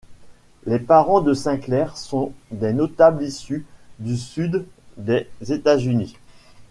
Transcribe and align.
Les 0.65 0.79
parents 0.79 1.21
de 1.21 1.35
Sinclair 1.35 1.95
sont 1.95 2.33
des 2.49 2.73
notables 2.73 3.23
issus 3.23 3.67
du 3.99 4.17
Sud 4.17 4.65
des 4.97 5.27
États-Unis. 5.47 6.17